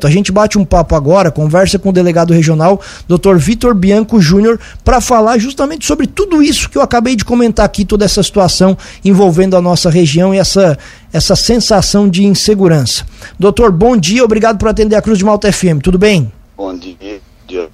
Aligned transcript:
A 0.00 0.10
gente 0.10 0.30
bate 0.30 0.56
um 0.56 0.64
papo 0.64 0.94
agora, 0.94 1.28
conversa 1.28 1.76
com 1.76 1.88
o 1.88 1.92
delegado 1.92 2.32
regional, 2.32 2.80
Dr. 3.08 3.34
Vitor 3.34 3.74
Bianco 3.74 4.20
Júnior, 4.20 4.60
para 4.84 5.00
falar 5.00 5.38
justamente 5.38 5.84
sobre 5.84 6.06
tudo 6.06 6.40
isso 6.40 6.70
que 6.70 6.78
eu 6.78 6.82
acabei 6.82 7.16
de 7.16 7.24
comentar 7.24 7.66
aqui, 7.66 7.84
toda 7.84 8.04
essa 8.04 8.22
situação 8.22 8.78
envolvendo 9.04 9.56
a 9.56 9.60
nossa 9.60 9.90
região 9.90 10.32
e 10.32 10.38
essa, 10.38 10.78
essa 11.12 11.34
sensação 11.34 12.08
de 12.08 12.24
insegurança. 12.24 13.04
Doutor, 13.40 13.72
bom 13.72 13.96
dia, 13.96 14.22
obrigado 14.22 14.56
por 14.56 14.68
atender 14.68 14.94
a 14.94 15.02
Cruz 15.02 15.18
de 15.18 15.24
Malta 15.24 15.52
FM, 15.52 15.82
tudo 15.82 15.98
bem? 15.98 16.32
Bom 16.56 16.78
dia, 16.78 17.20
dia 17.48 17.68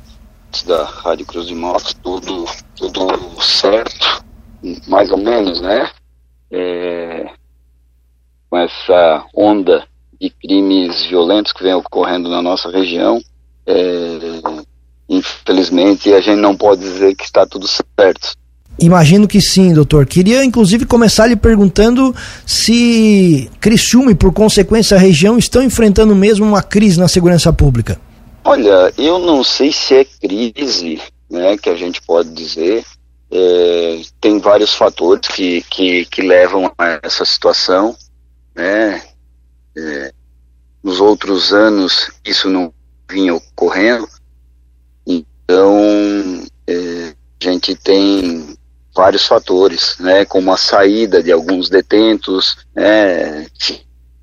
da 0.66 0.82
Rádio 0.82 1.26
Cruz 1.26 1.46
de 1.46 1.54
Malta, 1.54 1.90
tudo, 2.02 2.46
tudo 2.74 3.42
certo, 3.42 4.24
mais 4.88 5.10
ou 5.10 5.18
menos, 5.18 5.60
né? 5.60 5.90
É, 6.50 7.26
com 8.48 8.56
essa 8.56 9.26
onda 9.36 9.84
de 10.20 10.30
crimes 10.30 11.04
violentos 11.06 11.52
que 11.52 11.62
vem 11.62 11.74
ocorrendo 11.74 12.28
na 12.28 12.42
nossa 12.42 12.70
região. 12.70 13.20
É, 13.66 14.18
infelizmente, 15.08 16.12
a 16.12 16.20
gente 16.20 16.40
não 16.40 16.56
pode 16.56 16.80
dizer 16.80 17.14
que 17.14 17.24
está 17.24 17.46
tudo 17.46 17.66
certo. 17.68 18.34
Imagino 18.78 19.28
que 19.28 19.40
sim, 19.40 19.72
doutor. 19.72 20.04
Queria 20.04 20.44
inclusive 20.44 20.84
começar 20.84 21.26
lhe 21.26 21.36
perguntando 21.36 22.14
se 22.44 23.48
Criciúma 23.60 24.10
e 24.10 24.14
por 24.14 24.32
consequência 24.32 24.96
a 24.96 25.00
região 25.00 25.38
estão 25.38 25.62
enfrentando 25.62 26.14
mesmo 26.14 26.44
uma 26.44 26.62
crise 26.62 26.98
na 26.98 27.06
segurança 27.06 27.52
pública. 27.52 28.00
Olha, 28.44 28.92
eu 28.98 29.18
não 29.18 29.42
sei 29.44 29.72
se 29.72 29.94
é 29.94 30.04
crise, 30.04 31.00
né, 31.30 31.56
que 31.56 31.70
a 31.70 31.76
gente 31.76 32.02
pode 32.02 32.30
dizer. 32.30 32.84
É, 33.30 34.00
tem 34.20 34.38
vários 34.38 34.74
fatores 34.74 35.28
que, 35.28 35.62
que, 35.70 36.04
que 36.06 36.22
levam 36.22 36.70
a 36.76 37.00
essa 37.02 37.24
situação, 37.24 37.96
né? 38.54 39.02
É, 39.76 40.12
nos 40.82 41.00
outros 41.00 41.52
anos 41.52 42.10
isso 42.24 42.48
não 42.48 42.72
vinha 43.10 43.34
ocorrendo, 43.34 44.08
então 45.06 46.42
é, 46.66 47.14
a 47.40 47.44
gente 47.44 47.74
tem 47.74 48.56
vários 48.94 49.26
fatores, 49.26 49.96
né, 49.98 50.24
como 50.24 50.52
a 50.52 50.56
saída 50.56 51.22
de 51.22 51.32
alguns 51.32 51.68
detentos, 51.68 52.56
né, 52.74 53.46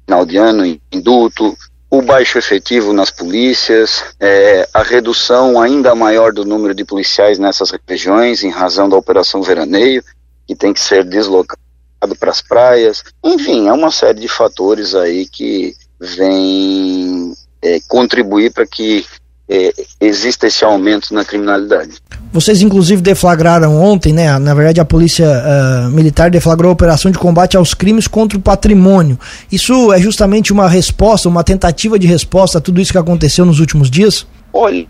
final 0.06 0.26
de 0.26 0.38
ano, 0.38 0.80
induto, 0.92 1.58
o 1.90 2.02
baixo 2.02 2.38
efetivo 2.38 2.94
nas 2.94 3.12
polícias, 3.12 4.16
é, 4.18 4.68
a 4.74 4.82
redução 4.82 5.62
ainda 5.62 5.94
maior 5.94 6.32
do 6.32 6.46
número 6.46 6.74
de 6.74 6.86
policiais 6.86 7.38
nessas 7.38 7.72
regiões 7.86 8.44
em 8.44 8.50
razão 8.50 8.88
da 8.88 8.96
Operação 8.96 9.44
Veraneio, 9.44 10.02
que 10.48 10.56
tem 10.56 10.74
que 10.74 10.80
ser 10.80 11.04
deslocado 11.04 11.61
para 12.20 12.32
as 12.32 12.42
praias. 12.42 13.04
Enfim, 13.24 13.68
é 13.68 13.74
uma 13.74 13.92
série 13.92 14.20
de 14.20 14.28
fatores 14.28 14.96
aí 14.96 15.26
que 15.26 15.76
vem 16.00 17.34
é, 17.62 17.80
contribuir 17.88 18.52
para 18.52 18.66
que 18.66 19.06
é, 19.50 19.74
exista 20.00 20.48
esse 20.48 20.64
aumento 20.64 21.14
na 21.14 21.26
criminalidade. 21.26 21.96
Vocês 22.32 22.62
inclusive 22.62 23.02
deflagraram 23.02 23.76
ontem, 23.76 24.14
né? 24.14 24.40
Na 24.40 24.54
verdade 24.54 24.80
a 24.80 24.86
polícia 24.86 25.28
uh, 25.28 25.92
militar 25.92 26.32
deflagrou 26.32 26.70
a 26.70 26.74
operação 26.74 27.12
de 27.12 27.20
combate 27.20 27.58
aos 27.58 27.74
crimes 27.74 28.08
contra 28.08 28.38
o 28.38 28.42
patrimônio. 28.42 29.20
Isso 29.52 29.92
é 29.92 30.00
justamente 30.00 30.54
uma 30.54 30.70
resposta, 30.70 31.28
uma 31.28 31.44
tentativa 31.44 32.00
de 32.00 32.08
resposta 32.08 32.60
a 32.60 32.62
tudo 32.62 32.80
isso 32.80 32.94
que 32.94 32.98
aconteceu 32.98 33.44
nos 33.44 33.60
últimos 33.60 33.92
dias? 33.92 34.26
Olha, 34.54 34.86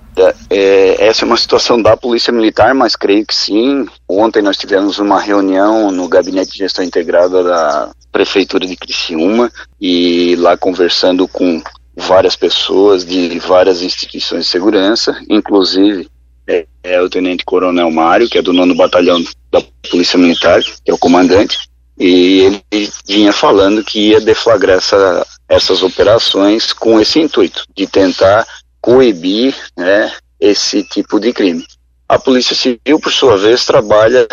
é, 0.50 1.06
essa 1.06 1.24
é 1.24 1.28
uma 1.28 1.38
situação 1.38 1.82
da 1.82 1.96
Polícia 1.96 2.34
Militar, 2.34 2.74
mas 2.74 2.96
creio 2.96 3.26
que 3.26 3.36
sim. 3.36 3.86
Ontem 4.10 4.42
nós 4.42 4.58
tivemos 4.58 4.98
uma 4.98 5.20
reunião 5.20 5.92
no 5.92 6.08
Gabinete 6.08 6.54
de 6.54 6.58
Gestão 6.60 6.84
Integrada 6.84 7.44
da 7.44 7.92
Prefeitura 8.12 8.66
de 8.66 8.76
Criciúma 8.76 9.52
e 9.80 10.36
lá 10.38 10.58
conversando 10.58 11.28
com 11.28 11.62
várias 11.96 12.36
pessoas 12.36 13.06
de 13.06 13.38
várias 13.40 13.82
instituições 13.82 14.46
de 14.46 14.52
segurança, 14.52 15.22
inclusive 15.30 16.10
é, 16.48 16.66
é 16.84 17.02
o 17.02 17.10
Tenente 17.10 17.46
Coronel 17.46 17.92
Mário, 17.92 18.30
que 18.30 18.38
é 18.38 18.42
do 18.42 18.54
nono 18.54 18.76
Batalhão 18.76 19.24
da 19.52 19.62
Polícia 19.90 20.18
Militar, 20.18 20.62
que 20.62 20.90
é 20.90 20.94
o 20.94 20.98
comandante, 20.98 21.70
e 22.00 22.62
ele 22.72 22.92
vinha 23.06 23.32
falando 23.32 23.84
que 23.84 24.10
ia 24.10 24.20
deflagrar 24.20 24.78
essa, 24.78 25.26
essas 25.48 25.84
operações 25.84 26.74
com 26.74 27.00
esse 27.00 27.20
intuito, 27.20 27.64
de 27.76 27.86
tentar 27.86 28.46
coibir 28.82 29.56
né, 29.78 30.12
esse 30.40 30.84
tipo 30.84 31.20
de 31.20 31.32
crime. 31.32 31.66
A 32.10 32.20
Polícia 32.20 32.56
Civil, 32.56 33.00
por 33.00 33.12
sua 33.12 33.38
vez, 33.38 33.66
trabalha 33.66 34.28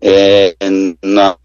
é, 0.00 0.56
na, 1.02 1.36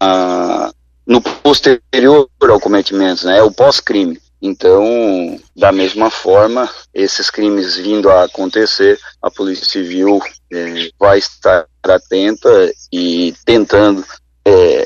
no 1.06 1.20
posterior 1.20 2.28
ao 2.40 2.60
cometimento, 2.60 3.26
né, 3.26 3.42
o 3.42 3.52
pós-crime. 3.52 4.20
Então, 4.40 5.38
da 5.56 5.72
mesma 5.72 6.10
forma, 6.10 6.68
esses 6.94 7.28
crimes 7.28 7.76
vindo 7.76 8.08
a 8.08 8.24
acontecer, 8.24 8.98
a 9.20 9.30
Polícia 9.30 9.66
Civil 9.66 10.20
é, 10.52 10.90
vai 10.98 11.18
estar 11.18 11.66
atenta 11.84 12.72
e 12.92 13.34
tentando 13.44 14.04
é, 14.44 14.84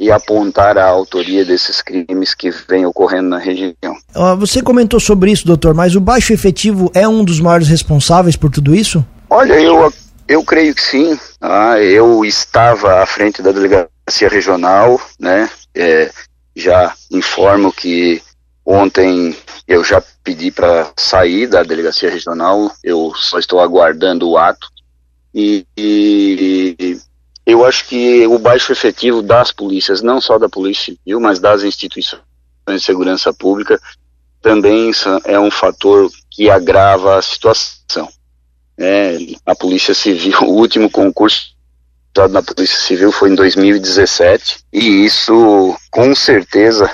e 0.00 0.10
apontar 0.10 0.78
a 0.78 0.86
autoria 0.86 1.44
desses 1.44 1.82
crimes 1.82 2.32
que 2.32 2.50
vem 2.50 2.86
ocorrendo 2.86 3.28
na 3.28 3.38
região. 3.38 3.74
Você 4.38 4.62
comentou 4.62 4.98
sobre 4.98 5.30
isso, 5.30 5.46
doutor, 5.46 5.74
mas 5.74 5.94
o 5.94 6.00
baixo 6.00 6.32
efetivo 6.32 6.90
é 6.94 7.06
um 7.06 7.22
dos 7.22 7.38
maiores 7.38 7.68
responsáveis 7.68 8.34
por 8.34 8.50
tudo 8.50 8.74
isso? 8.74 9.04
Olha, 9.28 9.60
eu, 9.60 9.92
eu 10.26 10.42
creio 10.42 10.74
que 10.74 10.82
sim. 10.82 11.18
Ah, 11.38 11.78
eu 11.78 12.24
estava 12.24 13.02
à 13.02 13.06
frente 13.06 13.42
da 13.42 13.52
delegacia 13.52 14.28
regional, 14.30 14.98
né? 15.18 15.50
É, 15.74 16.10
já 16.56 16.94
informo 17.10 17.70
que 17.70 18.22
ontem 18.64 19.36
eu 19.68 19.84
já 19.84 20.02
pedi 20.24 20.50
para 20.50 20.90
sair 20.96 21.46
da 21.46 21.62
delegacia 21.62 22.10
regional, 22.10 22.72
eu 22.82 23.12
só 23.14 23.38
estou 23.38 23.60
aguardando 23.60 24.30
o 24.30 24.38
ato. 24.38 24.66
E, 25.34 25.66
e, 25.76 26.98
eu 27.50 27.64
acho 27.64 27.86
que 27.86 28.26
o 28.26 28.38
baixo 28.38 28.72
efetivo 28.72 29.22
das 29.22 29.52
polícias, 29.52 30.02
não 30.02 30.20
só 30.20 30.38
da 30.38 30.48
Polícia 30.48 30.96
Civil, 30.96 31.20
mas 31.20 31.38
das 31.38 31.62
instituições 31.62 32.22
de 32.68 32.80
segurança 32.80 33.32
pública, 33.32 33.80
também 34.40 34.90
é 35.24 35.38
um 35.38 35.50
fator 35.50 36.10
que 36.30 36.48
agrava 36.48 37.18
a 37.18 37.22
situação. 37.22 38.08
É, 38.78 39.16
a 39.44 39.54
Polícia 39.54 39.94
Civil, 39.94 40.38
o 40.42 40.54
último 40.54 40.90
concurso 40.90 41.50
na 42.30 42.42
Polícia 42.42 42.78
Civil 42.78 43.12
foi 43.12 43.30
em 43.30 43.34
2017 43.34 44.64
e 44.72 45.04
isso 45.04 45.76
com 45.90 46.12
certeza 46.14 46.90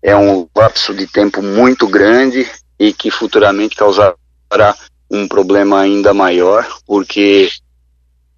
é 0.00 0.16
um 0.16 0.48
lapso 0.56 0.94
de 0.94 1.06
tempo 1.06 1.42
muito 1.42 1.88
grande 1.88 2.48
e 2.78 2.92
que 2.92 3.10
futuramente 3.10 3.74
causará 3.74 4.14
um 5.10 5.28
problema 5.28 5.80
ainda 5.80 6.14
maior, 6.14 6.66
porque 6.86 7.50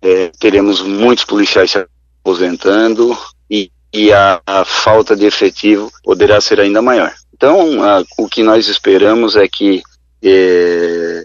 é, 0.04 0.30
teremos 0.38 0.82
muitos 0.82 1.24
policiais 1.24 1.70
se 1.70 1.86
aposentando 2.20 3.16
e, 3.50 3.72
e 3.92 4.12
a, 4.12 4.40
a, 4.46 4.64
falta 4.64 5.16
de 5.16 5.24
efetivo 5.24 5.90
poderá 6.02 6.40
ser 6.40 6.60
ainda 6.60 6.82
maior. 6.82 7.12
Então, 7.32 7.82
a, 7.82 8.04
o 8.18 8.28
que 8.28 8.42
nós 8.42 8.68
esperamos 8.68 9.34
é 9.34 9.48
que 9.48 9.82
é, 10.22 11.24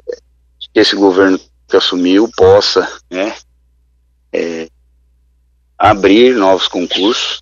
esse 0.74 0.96
governo 0.96 1.40
que 1.68 1.76
assumiu 1.76 2.30
possa 2.36 2.90
né, 3.12 3.36
é, 4.32 4.70
abrir 5.78 6.36
novos 6.36 6.68
concursos 6.68 7.42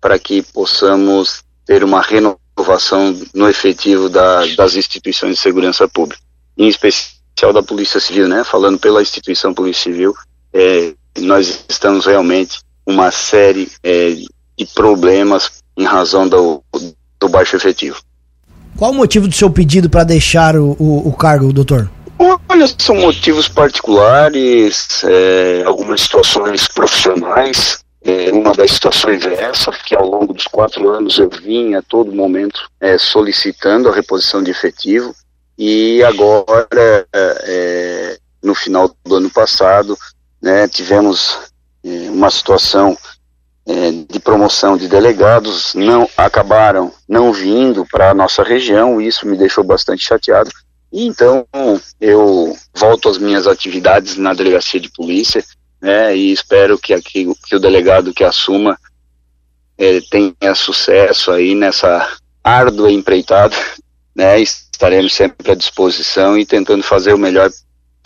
para 0.00 0.18
que 0.18 0.42
possamos 0.42 1.42
ter 1.64 1.82
uma 1.82 2.02
renovação 2.02 3.18
no 3.34 3.48
efetivo 3.48 4.08
da, 4.08 4.46
das 4.54 4.76
instituições 4.76 5.36
de 5.36 5.40
segurança 5.40 5.88
pública, 5.88 6.22
em 6.56 6.68
especial 6.68 7.52
da 7.52 7.62
Polícia 7.62 8.00
Civil, 8.00 8.28
né? 8.28 8.44
Falando 8.44 8.78
pela 8.78 9.02
instituição 9.02 9.52
Polícia 9.52 9.84
Civil, 9.84 10.14
é, 10.52 10.92
nós 11.18 11.64
estamos 11.68 12.06
realmente 12.06 12.60
uma 12.86 13.10
série 13.10 13.70
é, 13.82 14.14
de 14.56 14.66
problemas 14.74 15.62
em 15.76 15.84
razão 15.84 16.28
do, 16.28 16.62
do, 17.20 17.28
baixo 17.28 17.56
efetivo. 17.56 18.00
Qual 18.76 18.90
o 18.90 18.94
motivo 18.94 19.28
do 19.28 19.34
seu 19.34 19.50
pedido 19.50 19.90
para 19.90 20.04
deixar 20.04 20.56
o, 20.56 20.76
o, 20.78 21.08
o, 21.08 21.12
cargo, 21.12 21.52
doutor? 21.52 21.90
Olha, 22.48 22.66
são 22.78 22.96
motivos 22.96 23.48
particulares, 23.48 25.04
é, 25.04 25.62
algumas 25.64 26.00
situações 26.02 26.66
profissionais. 26.68 27.78
É, 28.02 28.32
uma 28.32 28.52
das 28.54 28.72
situações 28.72 29.24
é 29.26 29.44
essa, 29.44 29.70
que 29.70 29.94
ao 29.94 30.08
longo 30.08 30.32
dos 30.32 30.46
quatro 30.46 30.88
anos 30.88 31.18
eu 31.18 31.28
vim 31.28 31.74
a 31.74 31.82
todo 31.82 32.12
momento 32.12 32.60
é, 32.80 32.96
solicitando 32.96 33.88
a 33.88 33.94
reposição 33.94 34.42
de 34.42 34.50
efetivo 34.50 35.14
e 35.58 36.04
agora, 36.04 37.04
é, 37.12 37.38
é, 37.42 38.18
no 38.40 38.54
final 38.54 38.94
do 39.04 39.16
ano 39.16 39.28
passado, 39.28 39.98
né, 40.40 40.68
tivemos 40.68 41.38
é, 41.84 42.10
uma 42.10 42.30
situação 42.30 42.96
é, 43.66 43.90
de 44.08 44.18
promoção 44.18 44.76
de 44.76 44.88
delegados, 44.88 45.74
não 45.74 46.08
acabaram 46.16 46.92
não 47.08 47.32
vindo 47.32 47.84
para 47.90 48.10
a 48.10 48.14
nossa 48.14 48.42
região, 48.42 49.00
isso 49.00 49.26
me 49.26 49.36
deixou 49.36 49.62
bastante 49.62 50.04
chateado. 50.04 50.50
E 50.90 51.06
então 51.06 51.46
eu 52.00 52.56
volto 52.74 53.08
às 53.08 53.18
minhas 53.18 53.46
atividades 53.46 54.16
na 54.16 54.32
delegacia 54.32 54.80
de 54.80 54.90
polícia, 54.90 55.44
né, 55.80 56.16
e 56.16 56.32
espero 56.32 56.78
que, 56.78 56.94
aqui, 56.94 57.30
que 57.46 57.56
o 57.56 57.60
delegado 57.60 58.14
que 58.14 58.24
assuma 58.24 58.78
é, 59.76 60.00
tenha 60.10 60.54
sucesso 60.54 61.30
aí 61.30 61.54
nessa 61.54 62.16
árdua 62.42 62.90
empreitada, 62.90 63.54
né, 64.14 64.40
estaremos 64.40 65.14
sempre 65.14 65.52
à 65.52 65.54
disposição 65.54 66.38
e 66.38 66.46
tentando 66.46 66.82
fazer 66.82 67.12
o 67.12 67.18
melhor 67.18 67.50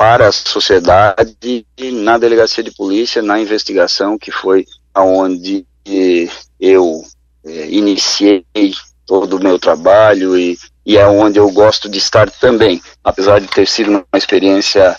para 0.03 0.27
a 0.27 0.33
sociedade 0.33 1.65
na 1.93 2.19
delegacia 2.19 2.61
de 2.61 2.73
polícia, 2.73 3.23
na 3.23 3.39
investigação, 3.39 4.19
que 4.19 4.33
foi 4.33 4.67
aonde 4.93 5.65
eu 6.59 7.05
é, 7.47 7.69
iniciei 7.69 8.45
todo 9.07 9.37
o 9.37 9.41
meu 9.41 9.61
trabalho 9.61 10.37
e, 10.37 10.59
e 10.85 10.99
é 10.99 11.07
onde 11.07 11.39
eu 11.39 11.49
gosto 11.53 11.89
de 11.89 11.99
estar 11.99 12.29
também, 12.29 12.83
apesar 13.05 13.41
de 13.41 13.47
ter 13.47 13.65
sido 13.69 13.91
uma 13.91 14.05
experiência 14.17 14.97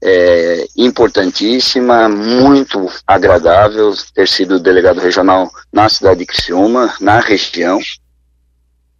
é, 0.00 0.66
importantíssima, 0.76 2.08
muito 2.08 2.88
agradável 3.04 3.92
ter 4.14 4.28
sido 4.28 4.60
delegado 4.60 5.00
regional 5.00 5.50
na 5.72 5.88
cidade 5.88 6.20
de 6.20 6.26
Criciúma, 6.26 6.94
na 7.00 7.18
região. 7.18 7.80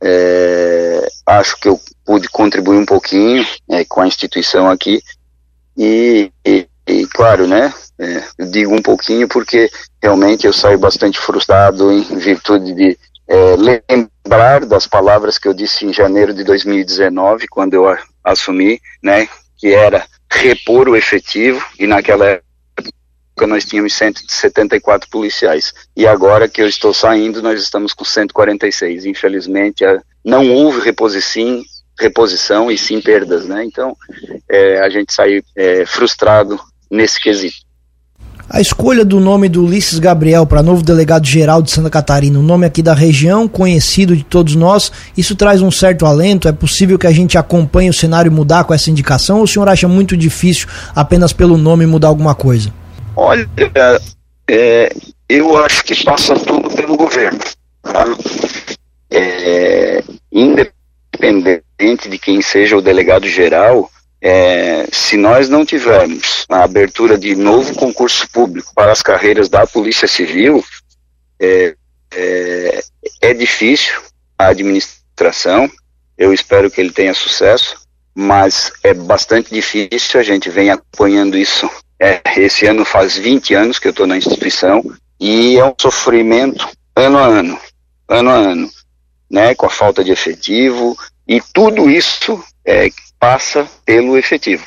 É, 0.03 1.09
acho 1.25 1.57
que 1.61 1.69
eu 1.69 1.81
pude 2.05 2.29
contribuir 2.29 2.77
um 2.77 2.85
pouquinho 2.85 3.47
é, 3.71 3.85
com 3.85 4.01
a 4.01 4.09
instituição 4.09 4.69
aqui 4.69 5.01
e, 5.77 6.31
e, 6.45 6.67
e 6.87 7.07
claro, 7.07 7.47
né, 7.47 7.73
é, 7.99 8.45
digo 8.47 8.75
um 8.75 8.83
pouquinho 8.83 9.29
porque 9.29 9.71
realmente 10.03 10.47
eu 10.47 10.53
saio 10.53 10.79
bastante 10.79 11.19
frustrado 11.19 11.91
em 11.93 12.03
virtude 12.19 12.75
de 12.75 12.99
é, 13.27 13.57
lembrar 13.57 14.65
das 14.67 14.87
palavras 14.87 15.39
que 15.39 15.49
eu 15.49 15.55
disse 15.55 15.87
em 15.87 15.93
janeiro 15.93 16.35
de 16.35 16.45
2019, 16.45 17.49
quando 17.49 17.75
eu 17.75 17.85
assumi, 18.23 18.81
né, 19.03 19.29
que 19.57 19.73
era 19.73 20.05
repor 20.31 20.89
o 20.89 20.97
efetivo, 20.97 21.65
e 21.79 21.87
naquela 21.87 22.27
época 22.27 23.47
nós 23.47 23.65
tínhamos 23.65 23.95
174 23.95 25.09
policiais. 25.09 25.73
E 25.97 26.07
agora 26.07 26.49
que 26.49 26.61
eu 26.61 26.69
estou 26.69 26.93
saindo, 26.93 27.43
nós 27.43 27.61
estamos 27.61 27.93
com 27.93 28.05
146. 28.05 29.07
Infelizmente, 29.07 29.85
não 30.25 30.51
houve 30.51 30.81
reposição, 30.81 31.63
reposição 31.99 32.71
e 32.71 32.79
sim 32.79 33.01
perdas, 33.01 33.47
né? 33.47 33.65
Então, 33.65 33.97
é, 34.51 34.81
a 34.81 34.89
gente 34.89 35.13
saiu 35.13 35.43
é, 35.57 35.85
frustrado 35.87 36.59
nesse 36.91 37.21
quesito. 37.21 37.65
A 38.49 38.61
escolha 38.61 39.05
do 39.05 39.21
nome 39.21 39.49
do 39.49 39.65
Ulisses 39.65 39.99
Gabriel 39.99 40.47
para 40.47 40.63
novo 40.63 40.83
delegado 40.83 41.27
geral 41.27 41.63
de 41.63 41.71
Santa 41.71 41.89
Catarina, 41.89 42.39
um 42.39 42.43
nome 42.43 42.67
aqui 42.67 42.83
da 42.83 42.93
região, 42.93 43.49
conhecido 43.49 44.15
de 44.15 44.23
todos 44.23 44.55
nós, 44.55 44.93
isso 45.17 45.35
traz 45.35 45.63
um 45.63 45.71
certo 45.71 46.05
alento? 46.05 46.47
É 46.47 46.53
possível 46.53 46.99
que 46.99 47.07
a 47.07 47.13
gente 47.13 47.39
acompanhe 47.39 47.89
o 47.89 47.95
cenário 47.95 48.31
mudar 48.31 48.65
com 48.65 48.75
essa 48.75 48.91
indicação 48.91 49.39
ou 49.39 49.45
o 49.45 49.49
senhor 49.49 49.69
acha 49.69 49.89
muito 49.89 50.15
difícil 50.15 50.69
apenas 50.95 51.33
pelo 51.33 51.57
nome 51.57 51.87
mudar 51.87 52.09
alguma 52.09 52.35
coisa? 52.35 52.73
Olha, 53.17 53.49
é, 54.49 54.95
eu 55.29 55.57
acho 55.65 55.83
que 55.83 56.05
passa 56.05 56.35
tudo 56.35 56.69
pelo 56.71 56.97
governo. 56.97 57.41
Tá? 57.83 58.05
É, 59.11 60.05
independente 60.31 60.74
de 61.97 62.19
quem 62.19 62.43
seja 62.43 62.77
o 62.77 62.83
delegado 62.83 63.27
geral, 63.27 63.91
é, 64.21 64.87
se 64.91 65.17
nós 65.19 65.49
não 65.51 65.67
tivermos 65.67 66.47
a 66.49 66.65
abertura 66.65 67.19
de 67.19 67.35
novo 67.35 67.75
concurso 67.75 68.27
público 68.31 68.73
para 68.75 68.91
as 68.91 69.03
carreiras 69.03 69.51
da 69.51 69.67
Polícia 69.67 70.09
Civil, 70.09 70.65
é, 71.39 71.75
é, 72.11 72.85
é 73.21 73.35
difícil 73.35 74.01
a 74.39 74.47
administração. 74.47 75.71
Eu 76.17 76.33
espero 76.33 76.71
que 76.71 76.81
ele 76.81 76.91
tenha 76.91 77.13
sucesso, 77.13 77.77
mas 78.15 78.73
é 78.83 78.95
bastante 78.95 79.53
difícil. 79.53 80.19
A 80.19 80.23
gente 80.23 80.49
vem 80.49 80.71
acompanhando 80.71 81.37
isso. 81.37 81.69
É, 82.01 82.23
esse 82.37 82.67
ano 82.67 82.85
faz 82.85 83.17
20 83.17 83.55
anos 83.55 83.79
que 83.79 83.89
eu 83.89 83.91
estou 83.91 84.07
na 84.07 84.17
instituição 84.17 84.83
e 85.21 85.59
é 85.59 85.65
um 85.65 85.75
sofrimento 85.79 86.69
ano 86.97 87.19
a 87.19 87.27
ano, 87.27 87.59
ano 88.09 88.31
a 88.31 88.35
ano, 88.35 88.71
né, 89.31 89.55
com 89.55 89.67
a 89.67 89.71
falta 89.71 90.03
de 90.03 90.11
efetivo 90.11 90.97
e 91.27 91.41
tudo 91.53 91.91
isso 91.91 92.43
é, 92.65 92.89
passa 93.19 93.69
pelo 93.85 94.17
efetivo. 94.17 94.67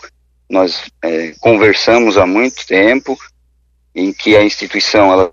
Nós 0.50 0.86
é, 1.04 1.33
conversamos 1.39 2.18
há 2.18 2.25
muito 2.25 2.65
tempo 2.65 3.18
em 3.94 4.13
que 4.13 4.36
a 4.36 4.44
instituição 4.44 5.12
ela 5.12 5.31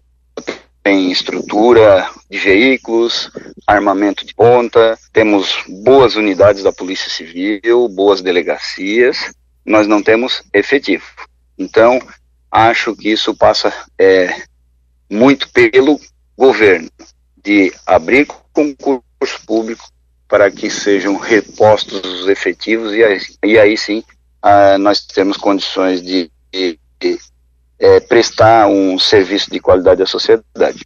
tem 0.83 1.11
estrutura 1.11 2.07
de 2.31 2.39
veículos, 2.39 3.31
armamento 3.67 4.27
de 4.27 4.35
ponta, 4.35 4.99
temos 5.13 5.65
boas 5.67 6.15
unidades 6.15 6.63
da 6.63 6.73
Polícia 6.73 7.09
Civil, 7.09 7.89
boas 7.89 8.21
delegacias, 8.21 9.33
nós 9.65 9.87
não 9.87 10.03
temos 10.03 10.43
efetivo. 10.53 11.07
Então, 11.59 11.99
acho 12.51 12.95
que 12.95 13.11
isso 13.11 13.35
passa 13.35 13.73
é, 13.99 14.43
muito 15.09 15.49
pelo 15.51 15.99
governo, 16.37 16.91
de 17.43 17.73
abrir 17.87 18.27
concurso 18.53 19.03
público, 19.47 19.85
para 20.35 20.51
que 20.51 20.69
sejam 20.69 21.17
repostos 21.17 22.01
os 22.03 22.27
efetivos 22.27 22.93
e 22.93 23.05
aí, 23.05 23.21
e 23.45 23.57
aí 23.57 23.79
sim 23.79 24.03
ah, 24.43 24.77
nós 24.79 24.99
temos 24.99 25.37
condições 25.37 26.03
de, 26.03 26.29
de, 26.53 26.77
de 27.01 27.17
é, 27.79 28.01
prestar 28.01 28.67
um 28.67 28.99
serviço 28.99 29.49
de 29.49 29.61
qualidade 29.61 30.03
à 30.03 30.07
sociedade. 30.07 30.85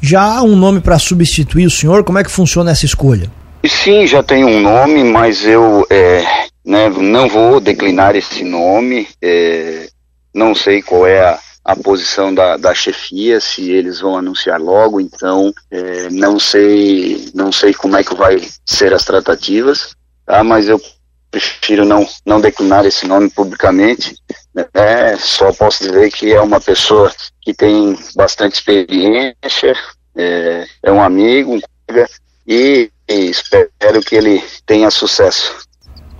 Já 0.00 0.22
há 0.22 0.42
um 0.44 0.54
nome 0.54 0.80
para 0.80 0.96
substituir 0.96 1.66
o 1.66 1.70
senhor? 1.70 2.04
Como 2.04 2.20
é 2.20 2.22
que 2.22 2.30
funciona 2.30 2.70
essa 2.70 2.84
escolha? 2.84 3.28
Sim, 3.66 4.06
já 4.06 4.22
tem 4.22 4.44
um 4.44 4.60
nome, 4.60 5.02
mas 5.02 5.44
eu 5.44 5.84
é, 5.90 6.22
né, 6.64 6.88
não 6.88 7.28
vou 7.28 7.58
declinar 7.58 8.14
esse 8.14 8.44
nome. 8.44 9.08
É, 9.20 9.88
não 10.32 10.54
sei 10.54 10.82
qual 10.82 11.04
é 11.04 11.20
a, 11.20 11.38
a 11.66 11.74
posição 11.74 12.32
da, 12.32 12.56
da 12.56 12.72
chefia, 12.72 13.40
se 13.40 13.72
eles 13.72 13.98
vão 13.98 14.16
anunciar 14.16 14.60
logo, 14.60 15.00
então 15.00 15.52
é, 15.68 16.08
não 16.10 16.38
sei 16.38 17.28
não 17.34 17.50
sei 17.50 17.74
como 17.74 17.96
é 17.96 18.04
que 18.04 18.14
vai 18.14 18.40
ser 18.64 18.94
as 18.94 19.04
tratativas, 19.04 19.96
tá? 20.24 20.44
mas 20.44 20.68
eu 20.68 20.80
prefiro 21.28 21.84
não, 21.84 22.06
não 22.24 22.40
declinar 22.40 22.86
esse 22.86 23.04
nome 23.04 23.28
publicamente, 23.28 24.14
né? 24.54 25.16
só 25.18 25.52
posso 25.52 25.82
dizer 25.82 26.12
que 26.12 26.32
é 26.32 26.40
uma 26.40 26.60
pessoa 26.60 27.12
que 27.42 27.52
tem 27.52 27.98
bastante 28.14 28.54
experiência, 28.54 29.74
é, 30.14 30.66
é 30.84 30.92
um 30.92 31.02
amigo, 31.02 31.56
um 31.56 31.60
colega, 31.84 32.08
e, 32.46 32.88
e 33.08 33.14
espero 33.28 34.00
que 34.06 34.14
ele 34.14 34.40
tenha 34.64 34.88
sucesso. 34.88 35.52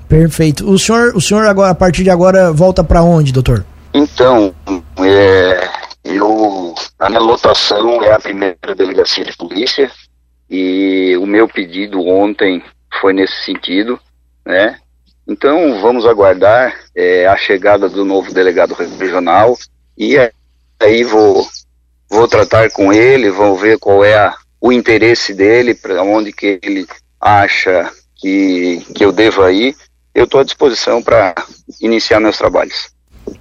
Perfeito. 0.09 0.69
O 0.69 0.77
senhor, 0.77 1.15
o 1.15 1.21
senhor 1.21 1.47
agora, 1.47 1.71
a 1.71 1.75
partir 1.75 2.03
de 2.03 2.11
agora 2.11 2.53
volta 2.53 2.83
para 2.83 3.03
onde, 3.03 3.33
doutor? 3.33 3.65
Então, 3.99 4.55
é, 4.99 5.71
eu, 6.05 6.75
a 6.99 7.09
minha 7.09 7.19
lotação 7.19 8.03
é 8.03 8.13
a 8.13 8.19
primeira 8.19 8.75
delegacia 8.77 9.25
de 9.25 9.35
polícia 9.35 9.91
e 10.51 11.17
o 11.17 11.25
meu 11.25 11.49
pedido 11.49 12.07
ontem 12.07 12.63
foi 13.01 13.15
nesse 13.15 13.43
sentido, 13.47 13.99
né? 14.45 14.79
Então 15.27 15.81
vamos 15.81 16.05
aguardar 16.05 16.79
é, 16.95 17.27
a 17.27 17.39
chegada 17.39 17.89
do 17.89 18.05
novo 18.05 18.35
delegado 18.35 18.75
regional 18.75 19.57
e 19.97 20.19
aí 20.79 21.03
vou 21.03 21.47
vou 22.11 22.29
tratar 22.29 22.71
com 22.73 22.93
ele, 22.93 23.31
vou 23.31 23.57
ver 23.57 23.79
qual 23.79 24.05
é 24.05 24.15
a, 24.15 24.37
o 24.61 24.71
interesse 24.71 25.33
dele, 25.33 25.75
para 25.75 26.03
onde 26.03 26.35
que 26.35 26.61
ele 26.63 26.87
acha 27.19 27.91
que, 28.15 28.87
que 28.95 29.03
eu 29.03 29.11
devo 29.11 29.49
ir. 29.49 29.75
Eu 30.15 30.25
estou 30.25 30.41
à 30.41 30.45
disposição 30.45 31.03
para 31.03 31.35
iniciar 31.81 32.21
meus 32.21 32.37
trabalhos. 32.37 32.95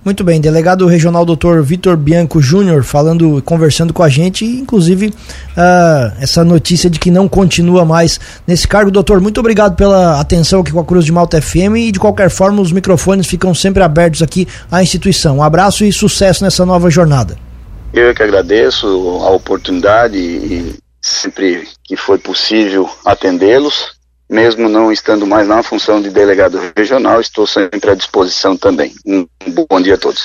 Muito 0.04 0.24
bem, 0.24 0.40
delegado 0.40 0.86
regional 0.86 1.26
Dr. 1.26 1.62
Vitor 1.62 1.98
Bianco 1.98 2.40
Júnior 2.40 2.84
falando, 2.84 3.42
conversando 3.44 3.92
com 3.92 4.04
a 4.04 4.10
gente, 4.10 4.46
inclusive 4.46 5.08
uh, 5.08 6.14
essa 6.22 6.44
notícia 6.44 6.90
de 6.90 7.00
que 7.00 7.10
não 7.10 7.28
continua 7.28 7.84
mais 7.84 8.20
nesse 8.46 8.68
cargo. 8.68 8.92
Doutor, 8.92 9.20
muito 9.20 9.40
obrigado 9.40 9.76
pela 9.76 10.20
atenção 10.20 10.62
aqui 10.62 10.72
com 10.72 10.80
a 10.80 10.86
Cruz 10.86 11.06
de 11.06 11.12
Malta 11.12 11.42
FM 11.42 11.78
e 11.78 11.92
de 11.92 12.00
qualquer 12.00 12.30
forma 12.30 12.62
os 12.62 12.72
microfones 12.72 13.26
ficam 13.26 13.54
sempre 13.56 13.82
abertos 13.82 14.22
aqui 14.22 14.48
à 14.72 14.84
instituição. 14.84 15.38
Um 15.38 15.44
abraço 15.44 15.84
e 15.84 15.92
sucesso 15.92 16.44
nessa 16.44 16.66
nova 16.66 16.90
jornada. 16.92 17.36
Eu 17.92 18.14
que 18.14 18.22
agradeço 18.22 18.86
a 19.24 19.32
oportunidade 19.32 20.18
e 20.18 20.76
sempre 21.02 21.68
que 21.84 21.96
foi 21.96 22.20
possível 22.20 22.88
atendê-los 23.04 23.95
mesmo 24.30 24.70
não 24.70 24.92
estando 24.92 25.26
mais 25.26 25.48
na 25.48 25.62
função 25.62 26.02
de 26.02 26.10
delegado 26.10 26.60
regional, 26.76 27.22
estou 27.22 27.46
sempre 27.46 27.92
à 27.92 27.96
disposição 27.96 28.56
também. 28.58 28.94
Um 29.06 29.28
bom 29.48 29.82
dia 29.82 29.96
a 29.96 29.98
todos. 29.98 30.24